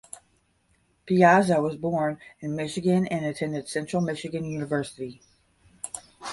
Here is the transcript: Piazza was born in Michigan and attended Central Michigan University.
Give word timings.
Piazza 1.05 1.61
was 1.61 1.75
born 1.77 2.17
in 2.39 2.55
Michigan 2.55 3.05
and 3.09 3.23
attended 3.23 3.67
Central 3.67 4.01
Michigan 4.01 4.43
University. 4.45 5.21